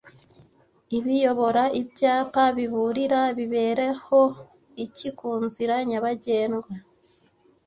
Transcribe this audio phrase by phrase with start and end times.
[0.97, 4.21] ibiyobora Ibyapa biburira bibereho
[4.85, 6.71] iki kunzira nyabagendwa?